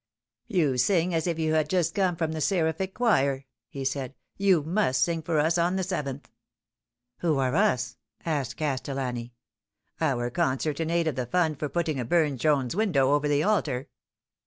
[0.47, 4.15] "You sing as if you had just come from the seraphic choir," he said."
[4.49, 6.31] You must sing for us on the seventh.""
[7.19, 9.35] Who are' us '?"asked Castellani."
[10.01, 13.43] Our concert in aid of the fund for putting a Bume Jones window over the
[13.43, 13.89] altar."